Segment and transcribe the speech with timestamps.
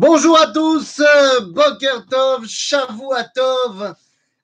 [0.00, 2.46] Bonjour à tous, euh, Boker Tov,
[3.34, 3.96] Tov.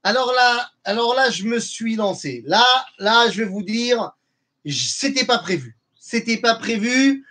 [0.03, 2.43] Alors là, alors là, je me suis lancé.
[2.45, 2.65] Là,
[2.99, 4.11] là, je vais vous dire,
[4.69, 5.79] c'était pas prévu.
[5.97, 7.25] C'était pas prévu.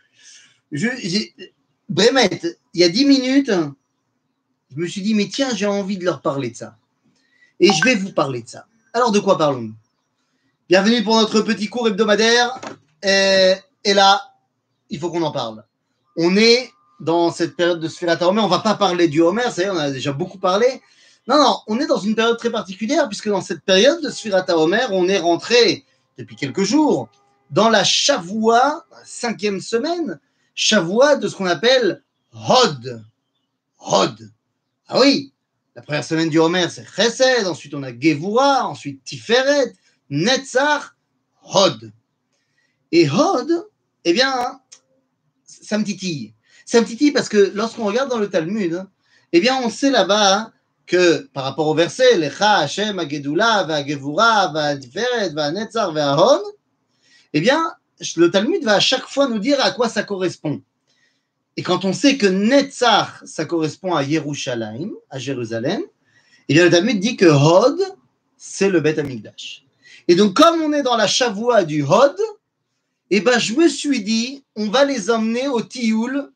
[0.72, 1.34] Je, il
[2.74, 3.52] y a dix minutes,
[4.72, 6.78] je me suis dit, mais tiens, j'ai envie de leur parler de ça.
[7.60, 8.68] Et je vais vous parler de ça.
[8.94, 9.76] Alors, de quoi parlons-nous?
[10.70, 12.58] Bienvenue pour notre petit cours hebdomadaire.
[13.04, 14.22] Et là,
[14.90, 15.66] il faut qu'on en parle.
[16.16, 18.42] On est dans cette période de Sphirata Homer.
[18.42, 20.82] On va pas parler du Homer, ça y est, on a déjà beaucoup parlé.
[21.28, 24.58] Non, non, on est dans une période très particulière puisque dans cette période de Sphirata
[24.58, 25.86] Homer, on est rentré
[26.18, 27.10] depuis quelques jours
[27.50, 30.20] dans la Shavua, cinquième semaine,
[30.56, 33.04] Shavua de ce qu'on appelle Hod.
[33.80, 34.32] Hod.
[34.88, 35.32] Ah oui,
[35.76, 39.74] la première semaine du Homer, c'est Chesed, ensuite on a Gevura, ensuite Tiferet,
[40.10, 40.96] Netzach,
[41.44, 41.92] Hod.
[42.92, 43.68] Et Hod,
[44.06, 44.60] eh bien,
[45.46, 46.34] ça me titille.
[46.66, 48.86] Ça me titille parce que lorsqu'on regarde dans le Talmud,
[49.32, 50.54] eh bien, on sait là-bas hein,
[50.86, 56.42] que par rapport au verset, Lecha Hashem Agedula, Vagevura, Vadiferet, Vanetzar, Vahon,
[57.34, 57.60] eh bien,
[58.16, 60.62] le Talmud va à chaque fois nous dire à quoi ça correspond.
[61.56, 65.82] Et quand on sait que Netzar, ça correspond à Yerushalayim, à Jérusalem,
[66.50, 67.80] eh bien, le Talmud dit que Hod,
[68.38, 69.64] c'est le Beth Amikdash.
[70.08, 72.16] Et donc, comme on est dans la Shavua du Hod,
[73.10, 76.32] eh ben, je me suis dit, on va les emmener au Tioul,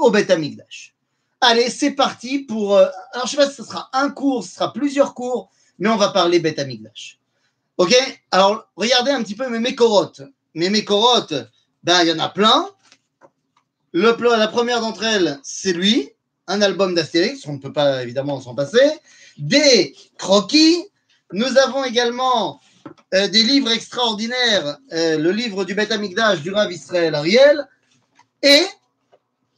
[0.00, 0.94] au Beth Amikdash.
[1.40, 2.76] Allez, c'est parti pour.
[2.76, 5.50] Euh, alors, je ne sais pas si ce sera un cours, ce sera plusieurs cours,
[5.78, 7.18] mais on va parler Beth Amikdash.
[7.78, 7.94] Ok?
[8.30, 10.22] Alors, regardez un petit peu mes mécorotes.
[10.54, 11.34] Mes mécorotes,
[11.82, 12.68] ben, il y en a plein.
[13.92, 16.10] Le, la première d'entre elles, c'est lui,
[16.46, 18.90] un album d'Astérix, on ne peut pas évidemment s'en passer.
[19.38, 20.84] Des croquis.
[21.32, 22.60] Nous avons également
[23.14, 27.66] euh, des livres extraordinaires, euh, le livre du Beth Amikdash du Rav Israël Ariel.
[28.42, 28.62] Et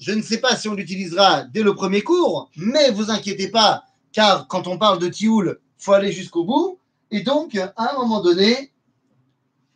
[0.02, 3.84] je ne sais pas si on l'utilisera dès le premier cours, mais vous inquiétez pas,
[4.10, 6.80] car quand on parle de Tioul, faut aller jusqu'au bout.
[7.12, 8.72] Et donc, à un moment donné,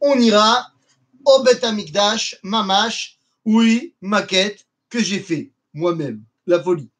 [0.01, 0.73] on ira
[1.25, 6.25] au Beth Amikdash, Mamash, oui, maquette que j'ai fait moi-même.
[6.49, 6.91] La folie.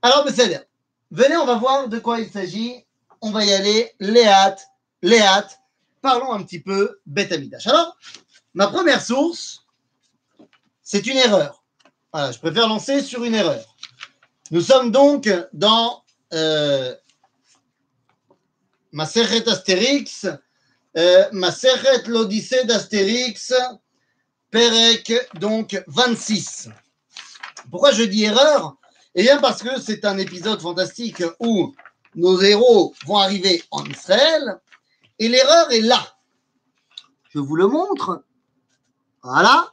[0.00, 0.60] Alors, Besséder,
[1.10, 2.86] venez, on va voir de quoi il s'agit.
[3.20, 4.56] On va y aller, Léat,
[5.02, 5.48] Léat.
[6.00, 7.66] Parlons un petit peu Beth Amikdash.
[7.66, 7.98] Alors,
[8.54, 9.66] ma première source,
[10.82, 11.61] c'est une erreur.
[12.14, 13.64] Je préfère lancer sur une erreur.
[14.50, 16.94] Nous sommes donc dans euh,
[18.92, 20.26] Maseret Astérix,
[20.98, 23.54] euh, Maseret l'Odyssée d'Astérix,
[24.50, 26.68] Perek, donc 26.
[27.70, 28.76] Pourquoi je dis erreur?
[29.14, 31.74] Eh bien parce que c'est un épisode fantastique où
[32.14, 34.60] nos héros vont arriver en Israël
[35.18, 36.18] et l'erreur est là.
[37.30, 38.22] Je vous le montre.
[39.22, 39.72] Voilà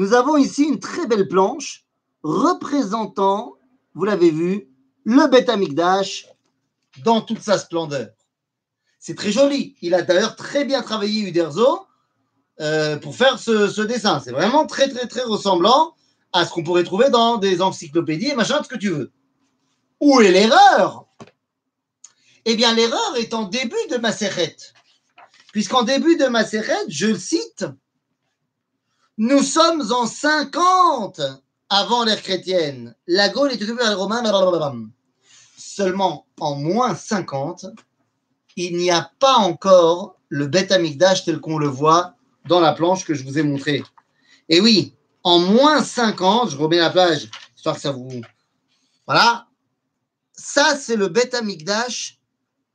[0.00, 1.84] nous avons ici une très belle planche
[2.22, 3.58] représentant,
[3.92, 4.70] vous l'avez vu,
[5.04, 6.26] le Beth Amikdash
[7.04, 8.08] dans toute sa splendeur.
[8.98, 9.76] C'est très joli.
[9.82, 11.86] Il a d'ailleurs très bien travaillé Uderzo
[12.62, 14.22] euh, pour faire ce, dessin.
[14.24, 15.94] C'est vraiment très, très, très ressemblant
[16.32, 19.12] à ce qu'on pourrait trouver dans des encyclopédies et machin, ce que tu veux.
[20.00, 21.04] Où est l'erreur?
[22.46, 24.56] Eh bien, l'erreur est en début de Maseret.
[25.52, 27.66] Puisqu'en début de Maseret, je le cite,
[29.20, 31.20] nous sommes en 50
[31.68, 32.96] avant l'ère chrétienne.
[33.06, 34.90] La Gaule est occupée par les.
[35.58, 37.66] Seulement en moins 50,
[38.56, 42.14] il n'y a pas encore le Beth Amikdash tel qu'on le voit
[42.48, 43.82] dans la planche que je vous ai montrée.
[44.48, 48.22] Et oui, en moins 50, je remets la plage, histoire que ça vous.
[49.06, 49.48] Voilà.
[50.32, 52.18] Ça, c'est le Beth Amikdash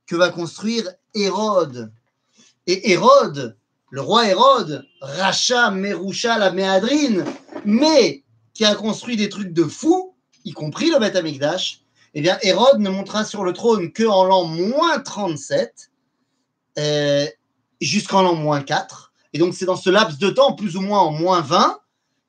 [0.06, 1.92] que va construire Hérode.
[2.68, 3.56] Et Hérode,
[3.90, 7.24] le roi Hérode, Racha Merusha la Méadrine,
[7.64, 8.24] mais
[8.54, 10.14] qui a construit des trucs de fou,
[10.44, 11.82] y compris le Beth Amikdash,
[12.14, 15.90] eh bien, Hérode ne montera sur le trône qu'en l'an moins 37,
[16.78, 17.26] euh,
[17.80, 19.12] jusqu'en l'an moins 4.
[19.32, 21.78] Et donc, c'est dans ce laps de temps, plus ou moins en moins 20,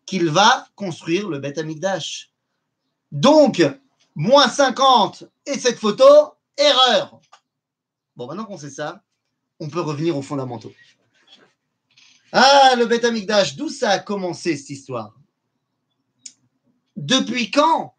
[0.05, 2.31] qu'il va construire le Beth Amikdash.
[3.11, 3.63] Donc,
[4.15, 6.03] moins 50 et cette photo,
[6.57, 7.21] erreur.
[8.15, 9.03] Bon, maintenant qu'on sait ça,
[9.59, 10.73] on peut revenir aux fondamentaux.
[12.39, 15.15] Ah, le Beth Amikdash, d'où ça a commencé cette histoire?
[16.95, 17.95] Depuis quand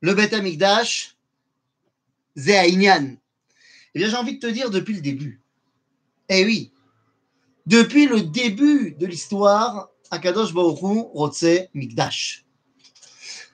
[0.00, 1.16] le Beth Amikdash,
[2.34, 3.14] Zéaïnian
[3.94, 5.40] Eh bien, j'ai envie de te dire depuis le début.
[6.28, 6.72] Eh oui,
[7.66, 10.80] depuis le début de l'histoire, Akadosh Baruch
[11.14, 12.46] Rotse Mikdash.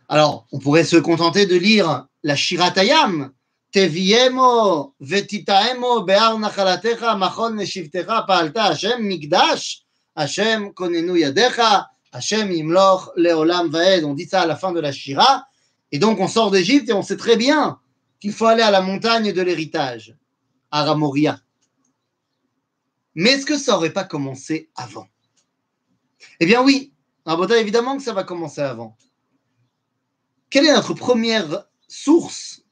[0.08, 3.30] Alors, on pourrait se contenter de lire la Shiratayam,
[3.70, 9.83] Teviemo vetitaemo be'ar nachalatecha machon neshivtecha pa'alta Hashem Mikdash,
[10.16, 14.04] Hashem konenu yadecha, Hashem imloch leolam vaed.
[14.04, 15.46] On dit ça à la fin de la Shira.
[15.92, 17.78] Et donc on sort d'Égypte et on sait très bien
[18.20, 20.16] qu'il faut aller à la montagne de l'héritage,
[20.70, 21.40] à Ramoria.
[23.14, 25.06] Mais est-ce que ça n'aurait pas commencé avant?
[26.40, 26.92] Eh bien oui,
[27.58, 28.96] évidemment que ça va commencer avant.
[30.50, 32.62] Quelle est notre première source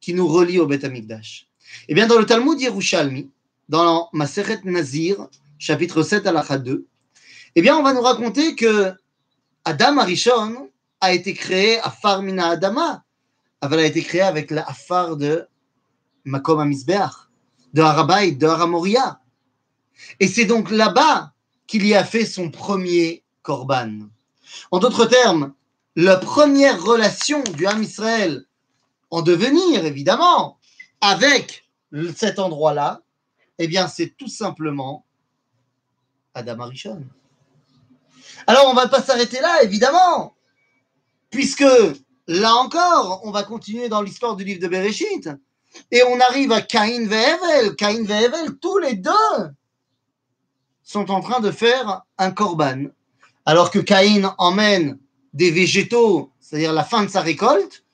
[0.00, 1.48] qui nous relie au Beth Amikdash
[1.88, 3.30] Eh bien, dans le Talmud Yerushalmi,
[3.68, 5.28] dans Maseret Nazir,
[5.62, 6.88] chapitre 7 à la 2,
[7.54, 8.92] eh bien, on va nous raconter que
[9.64, 10.68] Adam Arishon
[11.00, 13.04] a été créé à Farmina Adama,
[13.60, 15.46] elle a été créée avec la Afar de
[16.24, 17.12] Makom Amisbeach,
[17.74, 19.20] de Harabait, de Haramoria.
[20.18, 21.32] Et c'est donc là-bas
[21.68, 24.08] qu'il y a fait son premier korban.
[24.72, 25.54] En d'autres termes,
[25.94, 28.46] la première relation du Ham Israël
[29.10, 30.58] en devenir, évidemment,
[31.00, 31.70] avec
[32.16, 33.02] cet endroit-là,
[33.58, 35.06] eh bien, c'est tout simplement
[36.34, 37.04] Adam Arishon.
[38.46, 40.34] Alors, on ne va pas s'arrêter là, évidemment,
[41.30, 41.64] puisque
[42.26, 45.28] là encore, on va continuer dans l'histoire du livre de Bereshit,
[45.90, 47.76] et on arrive à Caïn et Evel.
[47.76, 49.10] Caïn et Evel, tous les deux
[50.82, 52.86] sont en train de faire un korban.
[53.46, 54.98] Alors que Caïn emmène
[55.32, 57.84] des végétaux, c'est-à-dire la fin de sa récolte,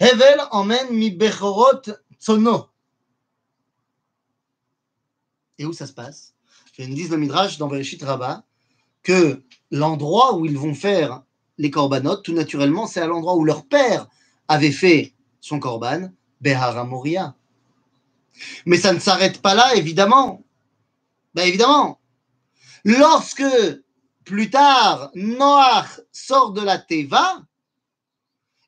[0.00, 1.82] Hevel emmène mi bechorot
[2.18, 2.68] tsono.
[5.58, 6.34] Et où ça se passe?
[6.78, 8.44] Ils disent le Midrash dans Bereshit Rabbah
[9.02, 11.22] que l'endroit où ils vont faire
[11.58, 14.06] les corbanotes, tout naturellement, c'est à l'endroit où leur père
[14.46, 16.10] avait fait son korban,
[16.40, 17.34] Behara Moria.
[18.64, 20.44] Mais ça ne s'arrête pas là, évidemment.
[21.34, 22.00] Ben évidemment.
[22.84, 23.44] Lorsque,
[24.24, 27.42] plus tard, Noach sort de la Teva,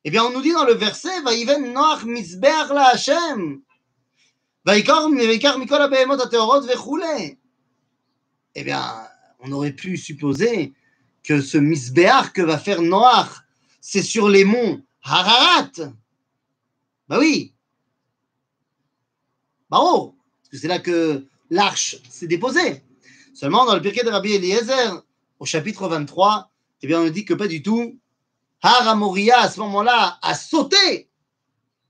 [0.03, 3.61] eh bien, on nous dit dans le verset, Vaïven Noach misbeach la Hashem.
[4.65, 7.37] Vaikar mikol abehemot ateorot vechule.
[8.55, 9.07] Eh bien,
[9.39, 10.73] on aurait pu supposer
[11.23, 13.29] que ce misbéar que va faire Noach,
[13.79, 15.71] c'est sur les monts Hararat.
[17.07, 17.53] Bah oui.
[19.69, 22.83] Bah oh, parce que c'est là que l'arche s'est déposée.
[23.33, 25.03] Seulement dans le Pirkei de Rabbi Eliezer,
[25.39, 26.51] au chapitre 23,
[26.81, 27.97] eh bien on dit que pas du tout.
[28.61, 31.09] Haramoria, à ce moment-là, a sauté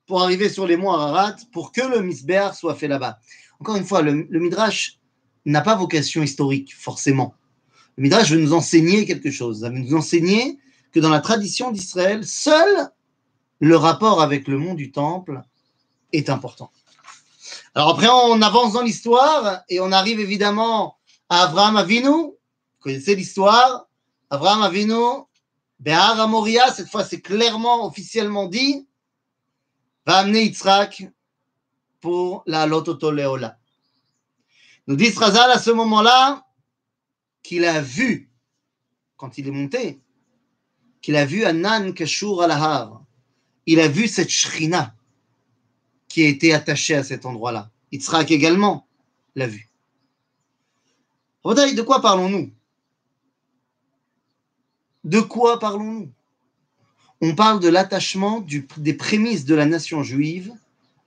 [0.05, 3.19] pour arriver sur les monts Hararat pour que le misbéar soit fait là-bas.
[3.59, 5.00] Encore une fois, le Midrash
[5.45, 7.33] n'a pas vocation historique, forcément.
[7.97, 9.61] Le Midrash veut nous enseigner quelque chose.
[9.65, 10.59] Il veut nous enseigner
[10.91, 12.91] que dans la tradition d'Israël, seul
[13.59, 15.41] le rapport avec le monde du temple
[16.13, 16.71] est important.
[17.75, 20.97] Alors après, on avance dans l'histoire et on arrive évidemment
[21.29, 22.09] à Abraham Avinu.
[22.09, 22.37] Vous
[22.81, 23.87] connaissez l'histoire?
[24.29, 25.23] Abraham Avinu,
[25.79, 28.87] Behar Amoria, cette fois c'est clairement, officiellement dit,
[30.05, 31.07] va amener Yitzhak
[31.99, 33.57] pour la Lototo Leola.
[34.91, 36.45] Nous dit Srazal à ce moment-là,
[37.43, 38.29] qu'il a vu,
[39.15, 40.01] quand il est monté,
[41.01, 42.89] qu'il a vu Anan Kashur al
[43.65, 44.93] Il a vu cette shrina
[46.09, 47.71] qui a été attachée à cet endroit-là.
[47.93, 48.85] Yitzhak également
[49.35, 49.69] l'a vu.
[51.45, 52.51] De quoi parlons-nous?
[55.05, 56.11] De quoi parlons-nous?
[57.21, 58.45] On parle de l'attachement
[58.75, 60.53] des prémices de la nation juive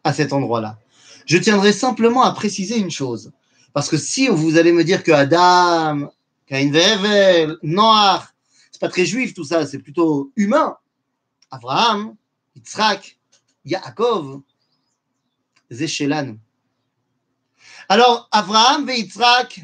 [0.04, 0.78] à cet endroit-là.
[1.26, 3.30] Je tiendrai simplement à préciser une chose.
[3.74, 6.08] Parce que si vous allez me dire que Adam,
[6.46, 8.22] Cain Vevel, Noach,
[8.70, 10.76] c'est pas très juif tout ça, c'est plutôt humain.
[11.50, 12.14] Abraham,
[12.54, 13.18] Yitzhak,
[13.64, 14.42] Yaakov,
[15.70, 16.38] Zéchelanu.
[17.88, 19.60] Alors, Abraham et Yitzhak,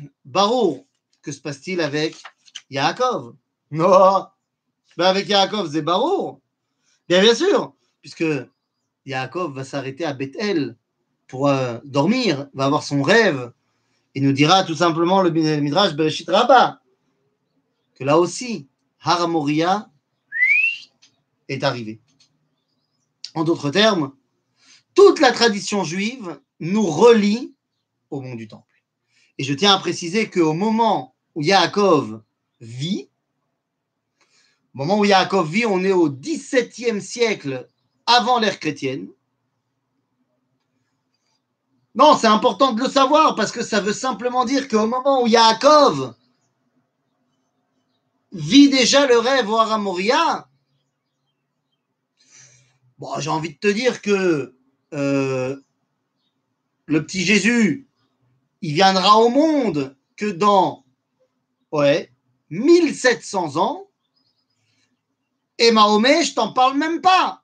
[1.23, 2.21] que se passe-t-il avec
[2.69, 3.37] Yaakov?
[3.71, 4.27] Non,
[4.97, 6.41] ben avec Yaakov, c'est Barour.
[7.09, 8.25] Bien, bien sûr, puisque
[9.07, 10.77] Yaakov va s'arrêter à Bethel
[11.29, 13.53] pour euh, dormir, va avoir son rêve,
[14.15, 18.67] il nous dira tout simplement le Midrash Bereshit que là aussi,
[19.01, 19.91] Haramoria
[21.49, 22.01] est arrivé.
[23.35, 24.13] En d'autres termes,
[24.95, 27.55] toute la tradition juive nous relie
[28.11, 28.65] au monde du temple.
[29.39, 32.23] Et je tiens à préciser qu'au moment où Yaakov
[32.61, 33.09] vit,
[34.75, 37.69] moment où Yaakov vit, on est au XVIIe siècle
[38.07, 39.09] avant l'ère chrétienne.
[41.95, 45.27] Non, c'est important de le savoir parce que ça veut simplement dire qu'au moment où
[45.27, 46.15] Yaakov
[48.33, 50.49] vit déjà le rêve au Haramoria,
[52.99, 54.55] bon, j'ai envie de te dire que
[54.93, 55.57] euh,
[56.87, 57.89] le petit Jésus,
[58.63, 60.85] il viendra au monde que dans
[61.73, 62.13] ouais,
[62.51, 63.89] 1700 ans.
[65.59, 67.43] Et Mahomet, je t'en parle même pas.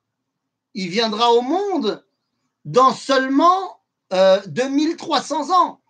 [0.75, 2.05] Il viendra au monde
[2.65, 3.76] dans seulement
[4.13, 5.81] euh, de 1300 ans.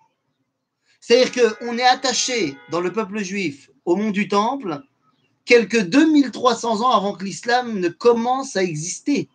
[1.01, 4.83] C'est-à-dire qu'on est attaché dans le peuple juif au mont du Temple
[5.45, 9.29] quelques 2300 ans avant que l'islam ne commence à exister.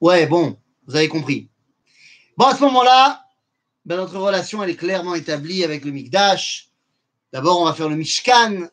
[0.00, 1.48] Ouais, bon, vous avez compris.
[2.36, 3.24] Bon, à ce moment-là,
[3.84, 6.68] ben, notre relation, elle est clairement établie avec le Mikdash.
[7.32, 8.68] D'abord, on va faire le Mishkan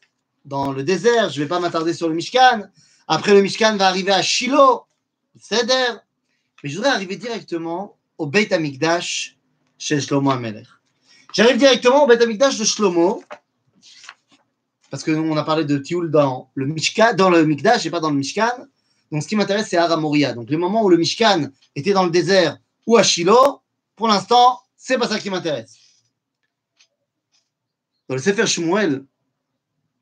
[0.46, 1.30] dans le désert.
[1.30, 2.64] Je ne vais pas m'attarder sur le Mishkan.
[3.08, 4.86] Après, le Mishkan va arriver à Shiloh,
[5.40, 5.98] Seder.
[6.64, 9.38] Mais je voudrais arriver directement au Beit HaMikdash
[9.78, 10.68] chez Shlomo Amelech.
[11.34, 13.24] J'arrive directement au Beit HaMikdash de Shlomo.
[14.90, 17.90] Parce que nous, on a parlé de Tioul dans le Mishkan, dans le Mikdash et
[17.90, 18.68] pas dans le Mishkan.
[19.12, 20.34] Donc, ce qui m'intéresse, c'est Aramoria.
[20.34, 22.58] Donc, les moments où le Mishkan était dans le désert
[22.88, 23.62] ou à Shiloh,
[23.96, 25.78] pour l'instant, c'est pas ça qui m'intéresse.
[28.08, 29.04] Dans le Sefer Shmuel,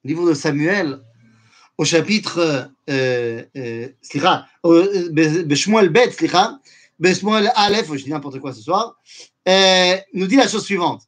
[0.04, 1.02] livre de Samuel,
[1.78, 6.60] au chapitre, euh, euh, slicha, Shmuel Bet, slicha,
[7.04, 8.98] Shmuel Aleph, je dis n'importe quoi ce soir,
[9.48, 11.04] euh, nous dit la chose suivante.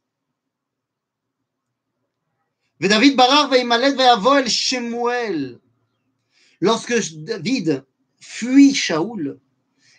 [2.80, 3.50] David Barar
[4.46, 5.58] Shemuel.
[6.60, 7.84] Lorsque David
[8.20, 9.38] fuit Shaoul,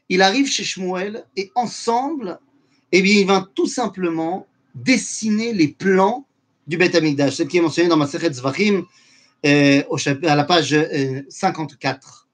[0.09, 2.39] il arrive chez Shmuel et ensemble,
[2.91, 6.27] eh bien, il va tout simplement dessiner les plans
[6.67, 8.85] du Beth Amikdash, celle qui est mentionnée dans ma Sechet Zvachim,
[9.45, 9.83] euh,
[10.23, 10.75] à la page
[11.29, 12.27] 54.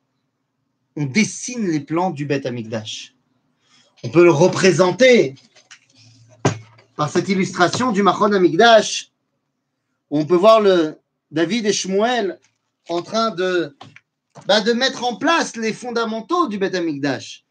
[0.97, 3.15] Euh, On dessine les plans du Beth Amikdash.
[4.03, 5.35] On peut le représenter
[6.95, 9.11] par cette illustration du Machon Amikdash.
[10.11, 10.99] On peut voir le
[11.31, 12.39] David et Shmuel
[12.89, 13.75] en train de,
[14.45, 17.43] bah, de mettre en place les fondamentaux du Beth Amikdash.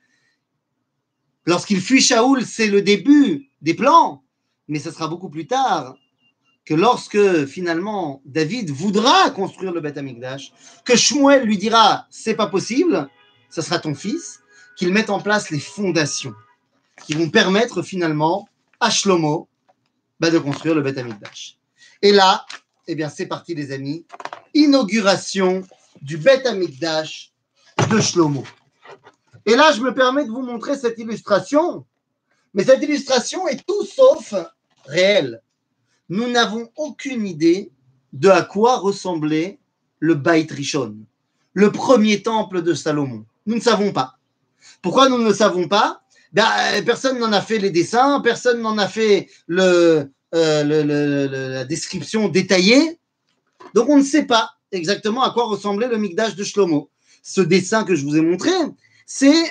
[1.47, 4.23] Lorsqu'il fuit Shaoul, c'est le début des plans,
[4.69, 5.97] mais ce sera beaucoup plus tard
[6.65, 10.53] que lorsque finalement David voudra construire le Beth Amikdash,
[10.85, 13.09] que Shmuel lui dira c'est pas possible,
[13.51, 14.41] ce sera ton fils,
[14.77, 16.35] qu'il mette en place les fondations
[17.05, 18.49] qui vont permettre finalement
[18.81, 19.49] à Shlomo
[20.21, 21.59] bah, de construire le Beth Amikdash.
[22.01, 22.47] Et là,
[22.87, 24.07] eh bien c'est parti les amis,
[24.55, 25.63] inauguration
[26.01, 27.33] du Beth Amikdash
[27.91, 28.45] de Shlomo.
[29.47, 31.85] Et là, je me permets de vous montrer cette illustration.
[32.55, 34.35] Mais cette illustration est tout sauf
[34.85, 35.43] réelle.
[36.13, 37.71] Nous n'avons aucune idée
[38.13, 39.59] de à quoi ressemblait
[39.99, 40.95] le Beit Rishon,
[41.55, 43.25] le premier temple de Salomon.
[43.47, 44.19] Nous ne savons pas.
[44.83, 46.03] Pourquoi nous ne le savons pas?
[46.35, 46.45] Ben,
[46.85, 50.05] Personne n'en a fait les dessins, personne n'en a fait euh,
[50.35, 52.99] la description détaillée.
[53.73, 56.91] Donc on ne sait pas exactement à quoi ressemblait le Mikdash de Shlomo.
[57.23, 58.51] Ce dessin que je vous ai montré,
[59.07, 59.51] c'est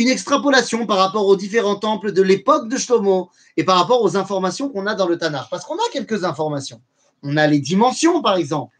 [0.00, 4.16] une extrapolation par rapport aux différents temples de l'époque de Shlomo et par rapport aux
[4.16, 5.48] informations qu'on a dans le Tanakh.
[5.50, 6.80] Parce qu'on a quelques informations.
[7.22, 8.74] On a les dimensions, par exemple.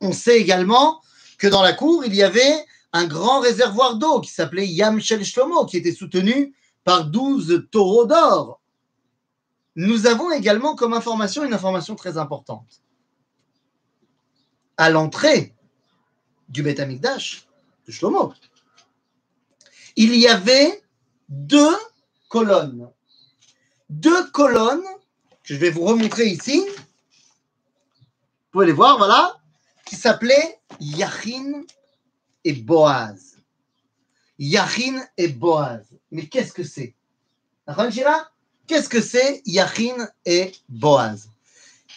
[0.00, 1.00] On sait également
[1.38, 5.24] que dans la cour, il y avait un grand réservoir d'eau qui s'appelait Yam Shel
[5.24, 6.52] Shlomo, qui était soutenu
[6.82, 8.60] par 12 taureaux d'or.
[9.76, 12.82] Nous avons également comme information une information très importante.
[14.78, 15.54] À l'entrée
[16.48, 17.46] du Beth Amikdash
[17.86, 18.32] de Shlomo,
[19.96, 20.82] il y avait
[21.28, 21.76] deux
[22.28, 22.90] colonnes.
[23.88, 24.84] Deux colonnes
[25.42, 26.60] que je vais vous remontrer ici.
[26.60, 29.40] Vous pouvez les voir, voilà,
[29.84, 31.62] qui s'appelaient Yachin
[32.44, 33.38] et Boaz.
[34.38, 35.86] Yachin et Boaz.
[36.10, 36.94] Mais qu'est-ce que c'est?
[38.66, 41.30] Qu'est-ce que c'est Yachin et Boaz?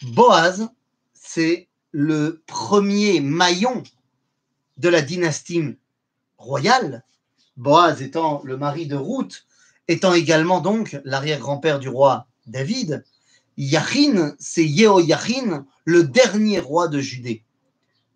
[0.02, 0.70] Boaz,
[1.14, 3.84] c'est le premier maillon
[4.78, 5.78] de la dynastie
[6.38, 7.04] royale
[7.60, 9.46] Boaz étant le mari de Ruth,
[9.90, 13.04] étant également donc l'arrière-grand-père du roi David,
[13.58, 17.44] Yachin, c'est Yehoyachin, le dernier roi de Judée,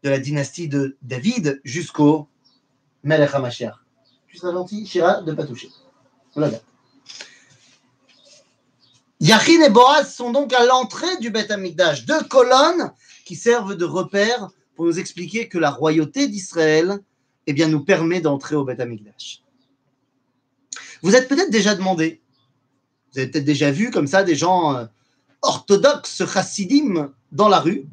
[0.04, 2.30] de la dynastie de David jusqu'au
[3.04, 3.32] Melech.
[4.28, 5.70] Tu seras gentil, Shira, de ne pas toucher.
[6.36, 6.58] Voilà.
[9.20, 12.94] Yachin et Boaz sont donc à l'entrée du Beth Amikdash, deux colonnes
[13.26, 17.00] qui servent de repère pour nous expliquer que la royauté d'Israël
[17.48, 19.42] eh bien, nous permet d'entrer au Beth Amikdash.
[21.02, 22.22] Vous êtes peut-être déjà demandé,
[23.12, 24.86] vous avez peut-être déjà vu comme ça des gens euh,
[25.42, 27.86] orthodoxes, chassidim, dans la rue,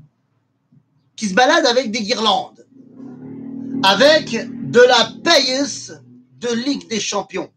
[1.17, 2.65] qui se baladent avec des guirlandes,
[3.83, 4.31] avec
[4.71, 6.01] de la payeuse
[6.39, 7.51] de Ligue des Champions,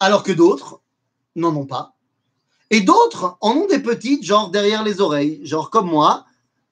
[0.00, 0.80] alors que d'autres
[1.36, 1.94] n'en ont pas.
[2.70, 6.24] Et d'autres en ont des petites, genre derrière les oreilles, genre comme moi,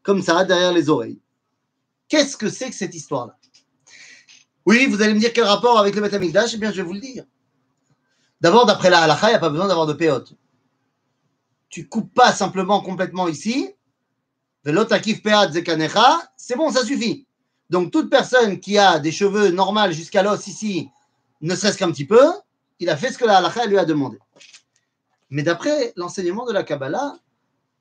[0.03, 1.21] comme ça, derrière les oreilles.
[2.13, 3.39] Qu'est-ce que c'est que cette histoire-là?
[4.67, 6.19] Oui, vous allez me dire quel rapport avec le Beth Eh
[6.59, 7.25] bien, je vais vous le dire.
[8.43, 10.35] D'abord, d'après la halakha, il n'y a pas besoin d'avoir de péote.
[11.71, 13.71] Tu coupes pas simplement complètement ici.
[14.63, 14.75] C'est
[16.55, 17.27] bon, ça suffit.
[17.71, 20.91] Donc, toute personne qui a des cheveux normaux jusqu'à l'os ici,
[21.41, 22.21] ne serait-ce qu'un petit peu,
[22.79, 24.19] il a fait ce que la halakha lui a demandé.
[25.31, 27.17] Mais d'après l'enseignement de la Kabbalah,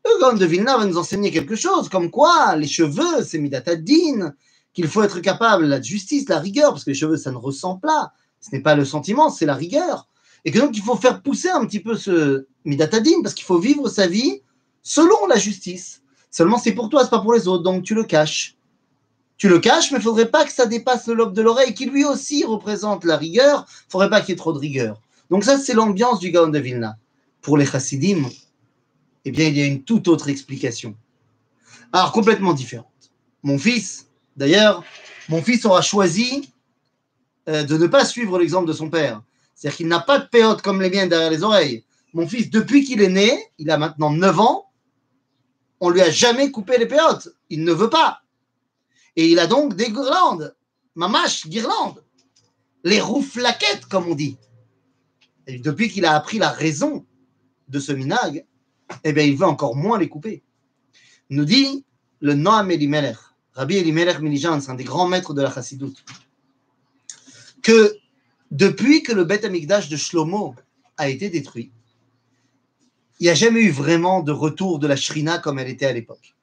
[0.05, 4.33] le Gaon de Vilna va nous enseigner quelque chose, comme quoi les cheveux, c'est Midatadin,
[4.73, 7.77] qu'il faut être capable, la justice, la rigueur, parce que les cheveux, ça ne ressent
[7.77, 8.13] pas.
[8.39, 10.07] Ce n'est pas le sentiment, c'est la rigueur.
[10.45, 13.59] Et que donc, il faut faire pousser un petit peu ce midatadine, parce qu'il faut
[13.59, 14.41] vivre sa vie
[14.81, 16.01] selon la justice.
[16.31, 18.55] Seulement, c'est pour toi, c'est pas pour les autres, donc tu le caches.
[19.37, 21.85] Tu le caches, mais il faudrait pas que ça dépasse le lobe de l'oreille, qui
[21.85, 23.65] lui aussi représente la rigueur.
[23.87, 24.99] Il faudrait pas qu'il y ait trop de rigueur.
[25.29, 26.97] Donc ça, c'est l'ambiance du Gaon de Vilna.
[27.41, 28.29] Pour les chassidim,
[29.25, 30.95] eh bien, il y a une toute autre explication.
[31.93, 33.11] Alors, complètement différente.
[33.43, 34.83] Mon fils, d'ailleurs,
[35.29, 36.49] mon fils aura choisi
[37.49, 39.21] euh, de ne pas suivre l'exemple de son père.
[39.55, 41.83] C'est-à-dire qu'il n'a pas de péote comme les miennes derrière les oreilles.
[42.13, 44.71] Mon fils, depuis qu'il est né, il a maintenant 9 ans,
[45.79, 47.29] on lui a jamais coupé les péotes.
[47.49, 48.21] Il ne veut pas.
[49.15, 50.55] Et il a donc des guirlandes.
[50.95, 52.03] Mamache, guirlandes.
[52.83, 54.37] Les rouflaquettes, comme on dit.
[55.47, 57.05] Et depuis qu'il a appris la raison
[57.67, 58.45] de ce minag,
[59.03, 60.43] eh bien, il veut encore moins les couper.
[61.29, 61.85] Nous dit
[62.19, 63.17] le Noam Elimelech,
[63.53, 66.03] Rabbi Elimelech Milijan, c'est un des grands maîtres de la chassidoute,
[67.61, 67.95] que
[68.51, 70.55] depuis que le Beth Amikdash de Shlomo
[70.97, 71.71] a été détruit,
[73.19, 75.93] il n'y a jamais eu vraiment de retour de la Shrina comme elle était à
[75.93, 76.35] l'époque.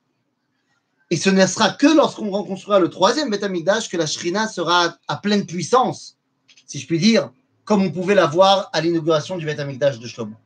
[1.11, 4.97] Et ce ne sera que lorsqu'on reconstruira le troisième Beth Amikdash que la Shrina sera
[5.09, 6.19] à pleine puissance,
[6.67, 7.33] si je puis dire,
[7.65, 10.37] comme on pouvait la voir à l'inauguration du Beth Amikdash de Shlomo.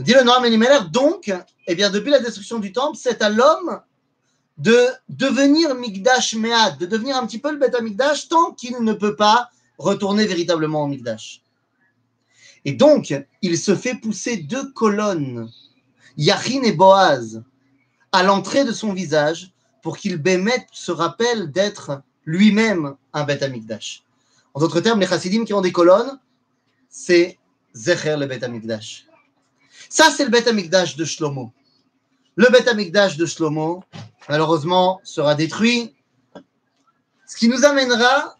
[0.00, 1.32] Dit le Noam Elimelech, donc,
[1.66, 3.80] eh bien, depuis la destruction du temple, c'est à l'homme
[4.56, 8.94] de devenir Migdash Mead, de devenir un petit peu le Beth Amikdash tant qu'il ne
[8.94, 11.42] peut pas retourner véritablement au Migdash.
[12.64, 15.50] Et donc, il se fait pousser deux colonnes,
[16.16, 17.42] Yachin et Boaz,
[18.12, 19.52] à l'entrée de son visage
[19.82, 24.02] pour qu'il bémette se rappelle d'être lui-même un Beth Amikdash.
[24.54, 26.18] En d'autres termes, les chassidim qui ont des colonnes,
[26.88, 27.38] c'est
[27.74, 29.06] Zecher le Beth Amikdash.
[29.90, 31.52] Ça, c'est le Beth Amikdash de Shlomo.
[32.36, 33.82] Le Beth Amikdash de Shlomo,
[34.28, 35.96] malheureusement, sera détruit,
[37.26, 38.38] ce qui nous amènera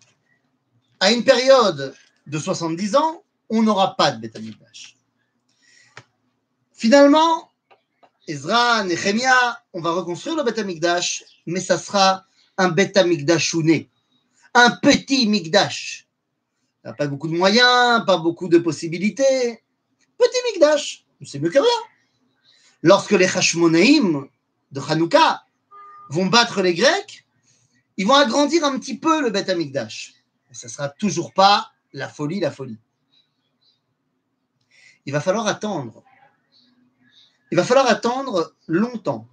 [1.00, 1.92] à une période
[2.28, 4.96] de 70 ans, on n'aura pas de Beth Amikdash.
[6.72, 7.50] Finalement,
[8.28, 12.26] Ezra, Nehemia, on va reconstruire le Beth Amikdash, mais ça sera
[12.58, 13.90] un Beth Amikdashouné,
[14.54, 16.06] un petit Mikdash.
[16.96, 19.64] Pas beaucoup de moyens, pas beaucoup de possibilités.
[20.16, 21.88] Petit Mikdash, c'est mieux que rien.
[22.83, 24.26] Lorsque les Hashmonaïm
[24.72, 25.44] de Hanouka
[26.09, 27.26] vont battre les Grecs,
[27.96, 30.14] ils vont agrandir un petit peu le Beth Amikdash.
[30.50, 32.78] Et ça ne sera toujours pas la folie, la folie.
[35.06, 36.02] Il va falloir attendre.
[37.50, 39.26] Il va falloir attendre longtemps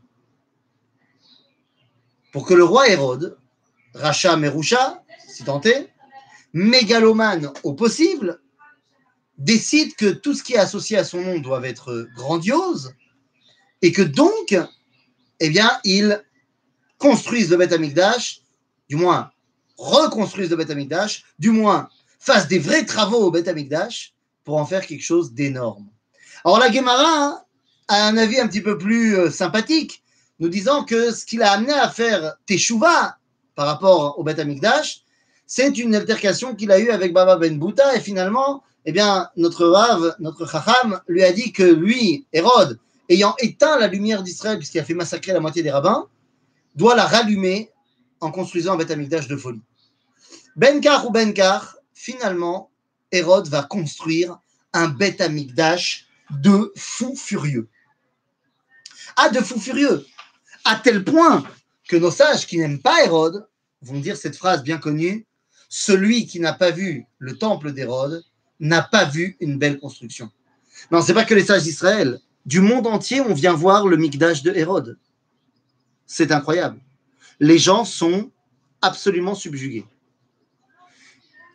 [2.32, 3.38] pour que le roi Hérode,
[3.94, 5.94] Racha Merusha, si est,
[6.54, 8.42] mégalomane au possible,
[9.38, 12.94] décide que tout ce qui est associé à son nom doit être grandiose
[13.82, 14.58] et que donc,
[15.40, 16.24] eh bien, il
[16.98, 18.42] construise le Beth Amikdash,
[18.90, 19.32] du moins
[19.78, 24.66] reconstruise le Beth Amikdash, du moins fasse des vrais travaux au Beth Amikdash pour en
[24.66, 25.88] faire quelque chose d'énorme.
[26.44, 27.46] Alors la Gemara
[27.88, 30.04] a un avis un petit peu plus euh, sympathique,
[30.40, 33.18] nous disant que ce qu'il a amené à faire Teshuvah
[33.56, 35.02] par rapport au Beth Amikdash,
[35.46, 39.68] c'est une altercation qu'il a eue avec Baba Ben Bouta et finalement, eh bien, notre
[39.68, 44.80] Rav, notre Chacham, lui a dit que lui, Hérode, ayant éteint la lumière d'Israël puisqu'il
[44.80, 46.08] a fait massacrer la moitié des rabbins,
[46.74, 47.70] doit la rallumer
[48.22, 49.62] en construisant un Beth Amikdash de folie.
[50.56, 52.72] Benkar ou Benkar, finalement,
[53.12, 54.40] Hérode va construire
[54.72, 57.68] un Beth Amikdash de fou furieux.
[59.18, 60.06] Ah, de fou furieux
[60.64, 61.44] À tel point
[61.90, 63.50] que nos sages qui n'aiment pas Hérode
[63.82, 65.26] vont dire cette phrase bien connue
[65.68, 68.24] celui qui n'a pas vu le temple d'Hérode
[68.60, 70.32] n'a pas vu une belle construction.
[70.92, 72.20] Non, c'est pas que les sages d'Israël.
[72.46, 74.98] Du monde entier, on vient voir le Mikdash de Hérode.
[76.06, 76.80] C'est incroyable.
[77.40, 78.32] Les gens sont
[78.82, 79.86] absolument subjugués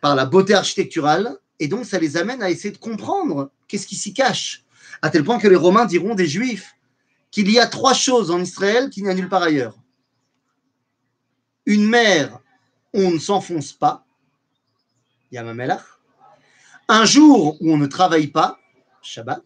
[0.01, 3.95] par la beauté architecturale et donc ça les amène à essayer de comprendre qu'est-ce qui
[3.95, 4.63] s'y cache.
[5.01, 6.75] À tel point que les Romains diront des Juifs
[7.31, 9.75] qu'il y a trois choses en Israël qu'il n'y a nulle part ailleurs.
[11.65, 12.39] Une mer
[12.93, 14.05] on ne s'enfonce pas,
[15.31, 15.92] Yamamelach,
[16.93, 18.59] un jour où on ne travaille pas,
[19.01, 19.43] Shabbat,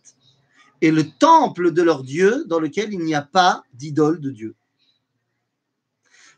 [0.82, 4.56] et le temple de leur Dieu dans lequel il n'y a pas d'idole de Dieu.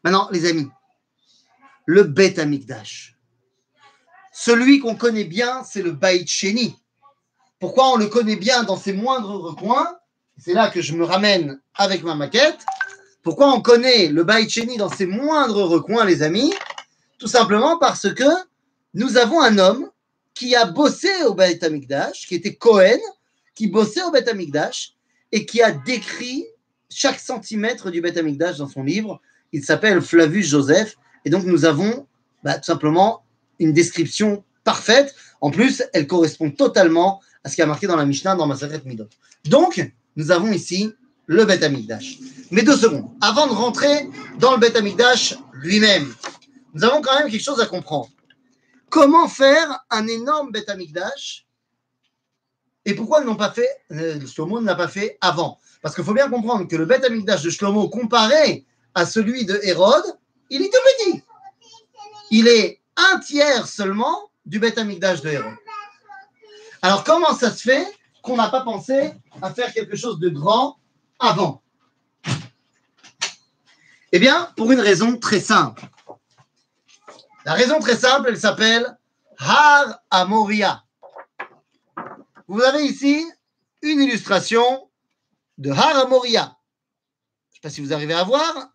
[0.03, 0.69] Maintenant, les amis,
[1.87, 3.17] le Bet Amikdash.
[4.31, 6.75] Celui qu'on connaît bien, c'est le Baït Sheni.
[7.59, 9.97] Pourquoi on le connaît bien dans ses moindres recoins?
[10.37, 12.63] C'est là que je me ramène avec ma maquette.
[13.23, 16.53] Pourquoi on connaît le Baït Sheni dans ses moindres recoins, les amis?
[17.17, 18.29] Tout simplement parce que
[18.93, 19.88] nous avons un homme
[20.39, 22.97] qui a bossé au Beth Amikdash, qui était Cohen,
[23.55, 24.93] qui bossait au Beth Amikdash
[25.33, 26.45] et qui a décrit
[26.89, 29.19] chaque centimètre du Beth Amikdash dans son livre,
[29.51, 32.07] il s'appelle Flavius Joseph, et donc nous avons
[32.41, 33.21] bah, tout simplement
[33.59, 35.13] une description parfaite.
[35.41, 38.81] En plus, elle correspond totalement à ce qui a marqué dans la Mishnah, dans Maseret
[38.85, 39.09] Midot.
[39.43, 40.93] Donc, nous avons ici
[41.25, 42.17] le Bet Amikdash.
[42.49, 46.13] Mais deux secondes, avant de rentrer dans le Bet Amikdash lui-même,
[46.73, 48.09] nous avons quand même quelque chose à comprendre.
[48.89, 51.45] Comment faire un énorme Bet Amikdash
[52.85, 56.03] et pourquoi ils n'ont pas fait, euh, Shlomo ne l'a pas fait avant Parce qu'il
[56.03, 60.17] faut bien comprendre que le Bet Amikdash de Shlomo comparé à celui de Hérode,
[60.49, 60.79] il est tout
[61.11, 61.23] petit.
[62.31, 65.57] Il est un tiers seulement du Bet Amikdash de Hérode.
[66.81, 67.85] Alors comment ça se fait
[68.23, 70.79] qu'on n'a pas pensé à faire quelque chose de grand
[71.19, 71.61] avant?
[74.11, 75.83] Eh bien, pour une raison très simple.
[77.49, 78.95] La raison très simple, elle s'appelle
[79.39, 80.83] Har Amoria.
[82.47, 83.25] Vous avez ici
[83.81, 84.87] une illustration
[85.57, 86.43] de Har Amoria.
[86.43, 88.69] Je ne sais pas si vous arrivez à voir.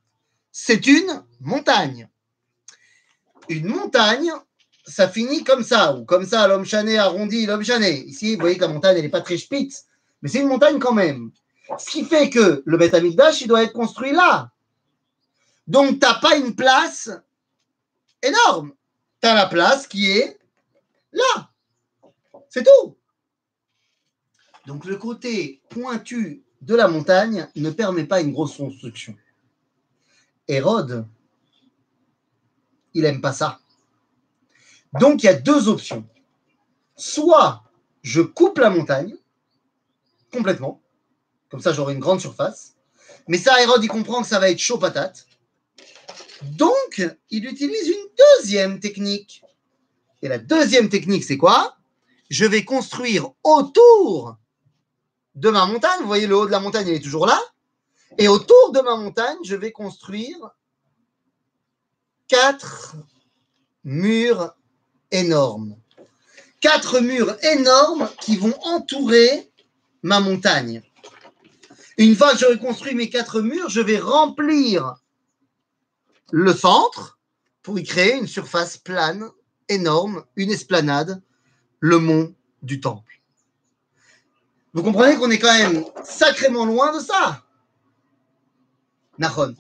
[0.51, 2.09] C'est une montagne.
[3.49, 4.33] Une montagne,
[4.85, 8.01] ça finit comme ça, ou comme ça, l'homme chané arrondi, l'homme chané.
[8.07, 9.85] Ici, vous voyez que la montagne, elle n'est pas très spitz,
[10.21, 11.31] mais c'est une montagne quand même.
[11.79, 12.97] Ce qui fait que le Beth
[13.41, 14.51] il doit être construit là.
[15.69, 17.09] Donc, tu n'as pas une place
[18.25, 18.73] énorme.
[19.23, 20.39] Tu la place qui est
[21.13, 21.51] là.
[22.49, 22.97] C'est tout.
[24.67, 29.17] Donc, le côté pointu de la montagne ne permet pas une grosse construction.
[30.49, 31.07] Hérode,
[32.95, 33.61] il n'aime pas ça.
[35.01, 36.07] Donc, il y a deux options.
[36.97, 37.65] Soit
[38.03, 39.17] je coupe la montagne
[40.33, 40.81] complètement,
[41.49, 42.75] comme ça j'aurai une grande surface,
[43.29, 45.27] mais ça, Hérode, il comprend que ça va être chaud patate.
[46.53, 49.43] Donc, il utilise une deuxième technique.
[50.23, 51.77] Et la deuxième technique, c'est quoi?
[52.31, 54.37] Je vais construire autour
[55.35, 56.01] de ma montagne.
[56.01, 57.41] Vous voyez, le haut de la montagne, il est toujours là.
[58.19, 60.39] Et autour de ma montagne, je vais construire
[62.29, 62.97] quatre
[63.83, 64.55] murs
[65.11, 65.77] énormes.
[66.61, 69.51] Quatre murs énormes qui vont entourer
[70.03, 70.83] ma montagne.
[71.99, 74.97] Une fois que j'aurai construit mes quatre murs, je vais remplir
[76.33, 77.19] le centre
[77.63, 79.29] pour y créer une surface plane,
[79.69, 81.23] énorme, une esplanade,
[81.81, 83.21] le mont du temple.
[84.73, 87.45] Vous comprenez qu'on est quand même sacrément loin de ça.
[89.19, 89.55] Nahon.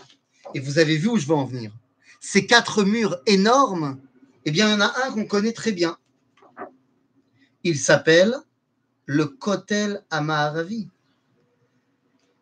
[0.54, 1.72] Et vous avez vu où je veux en venir.
[2.20, 4.00] Ces quatre murs énormes,
[4.44, 5.96] eh bien, il y en a un qu'on connaît très bien.
[7.62, 8.36] Il s'appelle
[9.06, 10.88] le Kotel Amaharavi.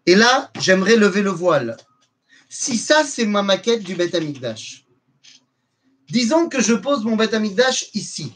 [0.07, 1.77] Et là, j'aimerais lever le voile.
[2.55, 4.85] Si ça, c'est ma maquette du Beth Amikdash,
[6.09, 8.35] disons que je pose mon Beth Amikdash ici.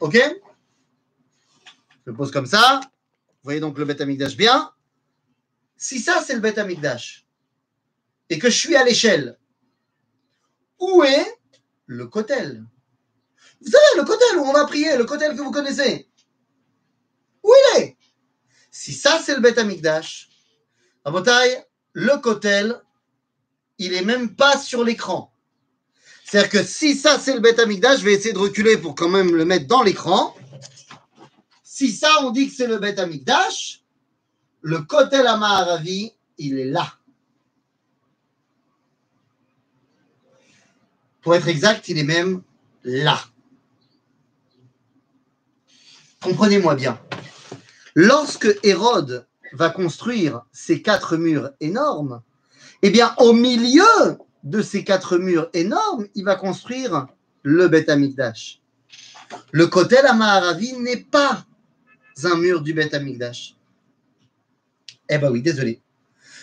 [0.00, 0.18] OK?
[2.06, 2.80] Je pose comme ça.
[2.82, 4.70] Vous voyez donc le Beth Amikdash bien.
[5.74, 7.26] Si ça, c'est le Beth Amikdash,
[8.28, 9.38] et que je suis à l'échelle,
[10.78, 11.38] où est
[11.86, 12.62] le Kotel?
[13.62, 16.10] Vous savez, le Kotel où on va prier, le Kotel que vous connaissez.
[17.42, 17.96] Où il est?
[18.70, 20.28] Si ça, c'est le Beth Amikdash,
[21.06, 21.64] Rabotai,
[21.94, 22.82] le Kotel,
[23.78, 25.32] il est même pas sur l'écran.
[26.24, 29.08] C'est-à-dire que si ça, c'est le Beth Amikdash, je vais essayer de reculer pour quand
[29.08, 30.34] même le mettre dans l'écran.
[31.62, 33.84] Si ça, on dit que c'est le Beth Amikdash,
[34.62, 36.94] le Kotel Amaharavi, il est là.
[41.22, 42.42] Pour être exact, il est même
[42.82, 43.20] là.
[46.20, 47.00] Comprenez-moi bien.
[47.94, 52.22] Lorsque Hérode va construire ces quatre murs énormes,
[52.86, 53.82] eh bien, au milieu
[54.44, 57.08] de ces quatre murs énormes, il va construire
[57.42, 58.62] le Beth Amikdash.
[59.50, 61.44] Le Kotel Amaharavi n'est pas
[62.22, 63.56] un mur du Beth Amikdash.
[65.08, 65.82] Eh ben oui, désolé.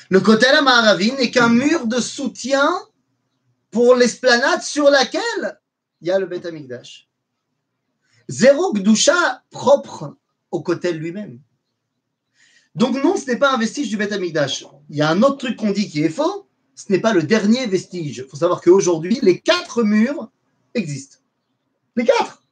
[0.09, 2.69] Le Kotel Amaharavi n'est qu'un mur de soutien
[3.71, 5.61] pour l'esplanade sur laquelle
[6.01, 7.07] il y a le Beth Amikdash.
[8.27, 10.17] Zéro Gdusha propre
[10.51, 11.39] au Kotel lui-même.
[12.75, 14.65] Donc non, ce n'est pas un vestige du Beth Amikdash.
[14.89, 17.23] Il y a un autre truc qu'on dit qui est faux, ce n'est pas le
[17.23, 18.23] dernier vestige.
[18.25, 20.29] Il faut savoir qu'aujourd'hui, les quatre murs
[20.73, 21.17] existent.
[21.95, 22.43] Les quatre.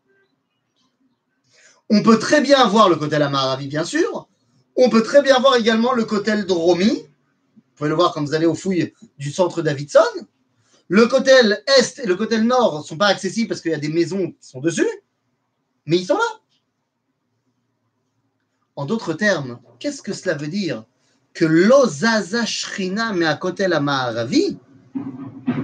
[1.90, 4.30] On peut très bien voir le Kotel Amaravi, bien sûr.
[4.76, 6.90] On peut très bien voir également le Kotel Dromi.
[6.90, 10.00] Vous pouvez le voir quand vous allez aux fouilles du centre Davidson.
[10.88, 13.80] Le Kotel Est et le Kotel Nord ne sont pas accessibles parce qu'il y a
[13.80, 14.88] des maisons qui sont dessus,
[15.86, 16.41] mais ils sont là.
[18.76, 20.86] En d'autres termes, qu'est-ce que cela veut dire
[21.34, 24.58] Que l'Ozaza Shrina mais à Kotel Amaharavi,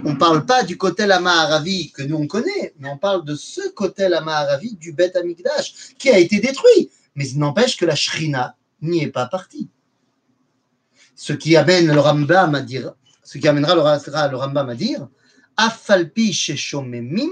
[0.03, 3.35] on ne parle pas du Kotel Amaharavi que nous on connaît, mais on parle de
[3.35, 6.91] ce Kotel Amaharavi du Bet Amikdash qui a été détruit.
[7.15, 9.69] Mais il n'empêche que la Shrina n'y est pas partie.
[11.15, 12.63] Ce qui amène le Rambam à
[13.23, 15.07] ce qui amènera le, Rambam à dire
[15.57, 17.29] Afalpi sheshomemim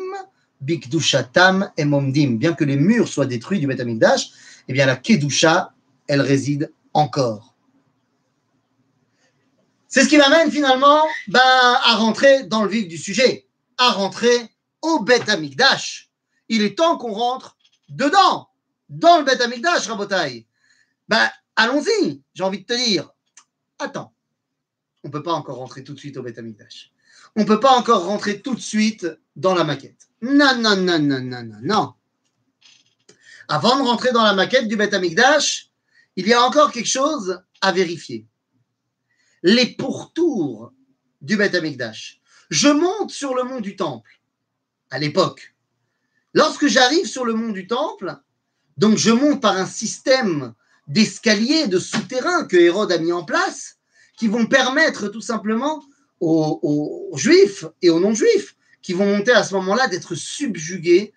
[0.60, 2.38] bikdushatam emomdim.
[2.38, 4.32] Bien que les murs soient détruits du Beth Amikdash,
[4.68, 5.74] eh bien la Kedusha,
[6.08, 7.56] elle réside encore.
[9.88, 13.48] C'est ce qui m'amène finalement ben, à rentrer dans le vif du sujet,
[13.78, 14.50] à rentrer
[14.82, 16.10] au Beth Amikdash.
[16.50, 17.56] Il est temps qu'on rentre
[17.90, 18.50] dedans,
[18.90, 20.48] dans le Beth Amikdash, Rabotai.
[21.08, 23.10] Ben, allons-y, j'ai envie de te dire.
[23.80, 24.14] Attends,
[25.04, 26.92] on ne peut pas encore rentrer tout de suite au Beth Amikdash.
[27.36, 30.10] On ne peut pas encore rentrer tout de suite dans la maquette.
[30.22, 31.94] Non, non, non, non, non, non, non.
[33.48, 35.70] Avant de rentrer dans la maquette du Beth Amikdash,
[36.16, 38.26] il y a encore quelque chose à vérifier.
[39.44, 40.72] Les pourtours
[41.22, 42.22] du Beth Amikdash.
[42.50, 44.20] Je monte sur le mont du Temple
[44.90, 45.56] à l'époque.
[46.34, 48.18] Lorsque j'arrive sur le mont du Temple,
[48.78, 50.54] donc je monte par un système
[50.88, 53.78] d'escaliers, de souterrains que Hérode a mis en place,
[54.18, 55.84] qui vont permettre tout simplement
[56.20, 61.14] aux, juifs et aux non-juifs qui vont monter à ce moment-là d'être subjugués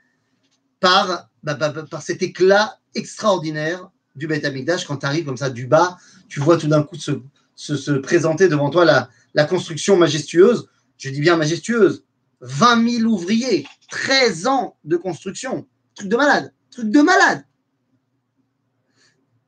[0.81, 4.45] par, bah, bah, bah, par cet éclat extraordinaire du Beth.
[4.87, 5.97] Quand tu arrives comme ça du bas,
[6.29, 7.13] tu vois tout d'un coup se,
[7.55, 10.69] se, présenter devant toi la, la construction majestueuse.
[10.99, 12.05] Je dis bien majestueuse.
[12.41, 15.67] 20 000 ouvriers, 13 ans de construction.
[15.95, 16.53] Truc de malade.
[16.71, 17.45] Truc de malade.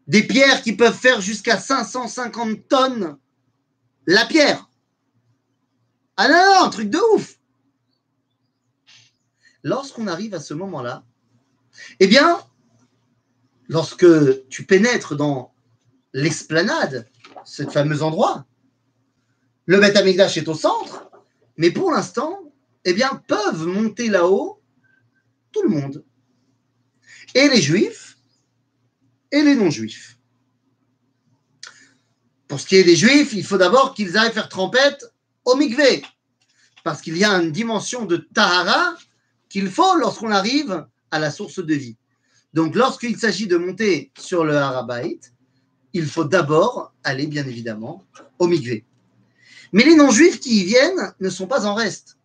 [0.06, 3.16] Des pierres qui peuvent faire jusqu'à 550 tonnes
[4.06, 4.68] la pierre.
[6.16, 7.38] Ah non, non, truc de ouf.
[9.62, 11.04] Lorsqu'on arrive à ce moment-là,
[11.98, 12.40] eh bien,
[13.68, 14.06] lorsque
[14.48, 15.54] tu pénètres dans
[16.12, 17.08] l'esplanade,
[17.44, 18.46] ce fameux endroit,
[19.66, 21.10] le Beth Amikdash est au centre,
[21.56, 22.40] mais pour l'instant,
[22.84, 24.60] eh bien, peuvent monter là-haut
[25.52, 26.04] tout le monde.
[27.34, 28.16] Et les juifs
[29.30, 30.18] et les non-juifs.
[32.48, 35.04] Pour ce qui est des juifs, il faut d'abord qu'ils aillent faire trempette
[35.44, 36.02] au mikvé.
[36.82, 38.96] Parce qu'il y a une dimension de tahara
[39.48, 41.96] qu'il faut lorsqu'on arrive à la source de vie.
[42.52, 45.20] Donc, lorsqu'il s'agit de monter sur le Harabait,
[45.92, 48.04] il faut d'abord aller, bien évidemment,
[48.38, 48.84] au mikvé.
[49.72, 52.16] Mais les non-juifs qui y viennent ne sont pas en reste.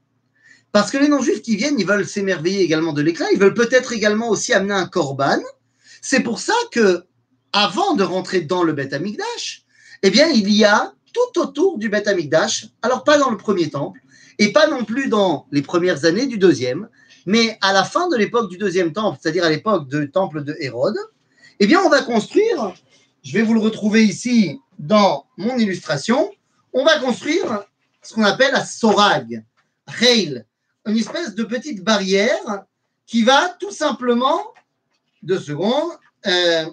[0.71, 3.93] Parce que les non-juifs qui viennent, ils veulent s'émerveiller également de l'éclat, ils veulent peut-être
[3.93, 5.39] également aussi amener un korban.
[6.01, 7.05] C'est pour ça que,
[7.53, 9.63] avant de rentrer dans le Beth Amikdash,
[10.03, 13.69] eh bien, il y a tout autour du Beth Amikdash, alors pas dans le premier
[13.69, 14.01] temple,
[14.37, 16.89] et pas non plus dans les premières années du deuxième,
[17.25, 20.55] mais à la fin de l'époque du deuxième temple, c'est-à-dire à, l'époque du temple de
[20.59, 20.97] Hérode,
[21.59, 22.73] eh bien, on va construire,
[23.23, 26.31] je vais vous le retrouver ici dans mon illustration,
[26.73, 27.65] on va construire
[28.01, 29.43] ce qu'on appelle la sorag,
[29.87, 30.43] Reil,
[30.85, 32.65] une espèce de petite barrière
[33.05, 34.53] qui va tout simplement,
[35.23, 35.91] deux secondes,
[36.27, 36.65] euh,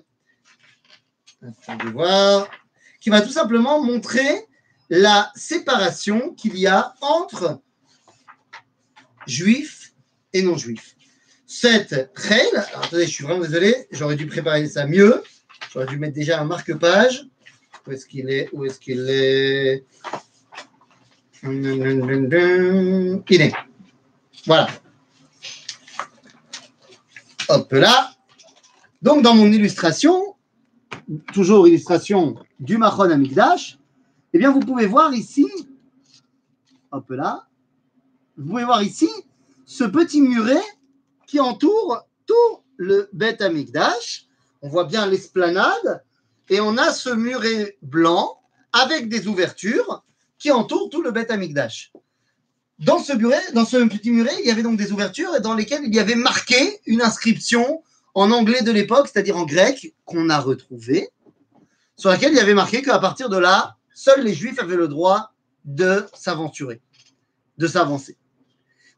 [3.00, 4.46] qui va tout simplement montrer
[4.90, 7.60] la séparation qu'il y a entre
[9.26, 9.81] juifs
[10.32, 10.96] et non-juifs.
[11.46, 15.22] Cette règle, attendez, je suis vraiment désolé, j'aurais dû préparer ça mieux.
[15.72, 17.26] J'aurais dû mettre déjà un marque-page.
[17.86, 19.84] Où est-ce qu'il est Où est-ce qu'il est?
[21.42, 23.52] Il est.
[24.46, 24.68] Voilà.
[27.48, 28.12] Hop là.
[29.00, 30.36] Donc, dans mon illustration,
[31.32, 33.78] toujours illustration du Machon Amikdash,
[34.32, 35.48] eh bien, vous pouvez voir ici,
[36.92, 37.48] hop là,
[38.36, 39.08] vous pouvez voir ici
[39.72, 40.62] ce petit muret
[41.26, 44.26] qui entoure tout le Bet Amikdash.
[44.60, 46.04] On voit bien l'esplanade
[46.50, 48.38] et on a ce muret blanc
[48.74, 50.04] avec des ouvertures
[50.38, 51.90] qui entourent tout le Bet Amikdash.
[52.80, 55.84] Dans ce, muret, dans ce petit muret, il y avait donc des ouvertures dans lesquelles
[55.84, 57.82] il y avait marqué une inscription
[58.12, 61.08] en anglais de l'époque, c'est-à-dire en grec, qu'on a retrouvé
[61.96, 64.88] sur laquelle il y avait marqué qu'à partir de là, seuls les juifs avaient le
[64.88, 65.32] droit
[65.64, 66.82] de s'aventurer,
[67.56, 68.18] de s'avancer.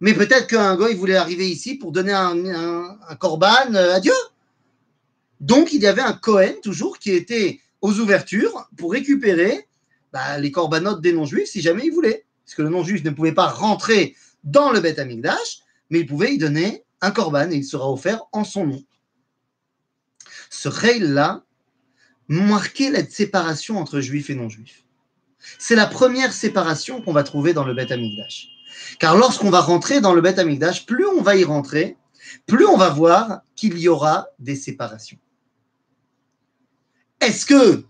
[0.04, 4.12] Mais peut-être qu'un il voulait arriver ici pour donner un, corban euh, à Dieu.
[5.40, 9.66] Donc il y avait un Cohen toujours qui était aux ouvertures pour récupérer
[10.12, 12.26] bah, les corbanotes des non-juifs si jamais il voulait.
[12.44, 16.34] Parce que le non-juif ne pouvait pas rentrer dans le Beth Amikdash, mais il pouvait
[16.34, 18.84] y donner un corban et il sera offert en son nom.
[20.50, 21.44] Ce règle-là,
[22.28, 24.84] marquer la séparation entre juifs et non-juifs.
[25.58, 28.53] C'est la première séparation qu'on va trouver dans le Beth Amikdash.
[28.98, 31.96] Car lorsqu'on va rentrer dans le Beth Amikdash, plus on va y rentrer,
[32.46, 35.18] plus on va voir qu'il y aura des séparations.
[37.20, 37.84] Est-ce que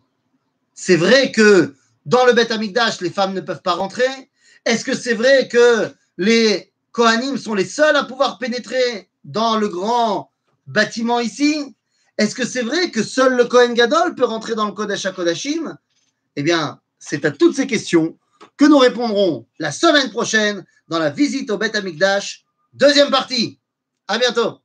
[0.75, 1.75] c'est vrai que
[2.07, 4.31] dans le Beth Amikdash, les femmes ne peuvent pas rentrer?
[4.65, 9.69] Est-ce que c'est vrai que les Kohanim sont les seuls à pouvoir pénétrer dans le
[9.69, 10.31] grand
[10.67, 11.75] bâtiment ici?
[12.17, 15.77] Est-ce que c'est vrai que seul le Kohen Gadol peut rentrer dans le Kodesh HaKodashim?
[16.37, 18.17] Eh bien, c'est à toutes ces questions
[18.57, 23.59] que nous répondrons la semaine prochaine dans la visite au Beth Amikdash, deuxième partie.
[24.07, 24.61] À bientôt.